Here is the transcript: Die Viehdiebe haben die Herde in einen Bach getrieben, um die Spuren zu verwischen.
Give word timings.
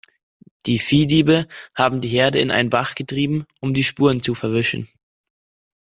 Die 0.65 0.79
Viehdiebe 0.79 1.47
haben 1.75 2.01
die 2.01 2.07
Herde 2.07 2.39
in 2.39 2.49
einen 2.49 2.71
Bach 2.71 2.95
getrieben, 2.95 3.45
um 3.59 3.75
die 3.75 3.83
Spuren 3.83 4.23
zu 4.23 4.33
verwischen. 4.33 4.87